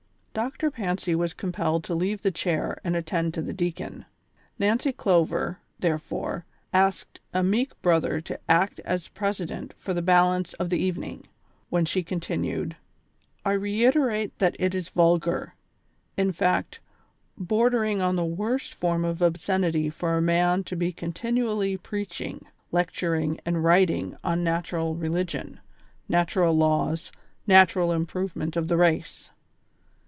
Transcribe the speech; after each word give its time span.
Doctor 0.33 0.71
Fancy 0.71 1.13
was 1.13 1.33
compelled 1.33 1.83
to 1.83 1.93
leave 1.93 2.21
the 2.21 2.31
chair 2.31 2.79
and 2.85 2.95
attend 2.95 3.33
to 3.33 3.41
the 3.41 3.51
deacon; 3.51 4.05
Nancy 4.57 4.93
Clover, 4.93 5.59
therefore, 5.77 6.45
asked 6.71 7.19
a 7.33 7.43
meek 7.43 7.79
brother 7.81 8.21
to 8.21 8.39
act 8.47 8.79
as 8.85 9.09
president 9.09 9.73
for 9.77 9.93
the 9.93 10.01
balance 10.01 10.53
of 10.53 10.69
the 10.69 10.77
evening, 10.79 11.25
when 11.69 11.83
she 11.83 12.01
con 12.01 12.21
tinued: 12.21 12.75
"I 13.43 13.51
reiterate 13.51 14.39
that 14.39 14.55
it 14.57 14.73
is 14.73 14.87
vulgar; 14.87 15.53
in 16.15 16.31
fact, 16.31 16.79
bordering 17.37 18.01
on 18.01 18.15
the 18.15 18.23
worst 18.23 18.73
form 18.73 19.03
of 19.03 19.21
obscenity 19.21 19.89
for 19.89 20.15
a 20.15 20.21
man 20.21 20.63
to 20.63 20.77
be 20.77 20.93
continually 20.93 21.75
preach 21.75 22.21
ing, 22.21 22.45
lecturing 22.71 23.37
and 23.45 23.65
writing 23.65 24.15
on 24.23 24.45
natural 24.45 24.95
religion, 24.95 25.59
natural 26.07 26.55
laws, 26.55 27.11
natural 27.45 27.91
improvement 27.91 28.55
of 28.55 28.69
the 28.69 28.77
race. 28.77 29.29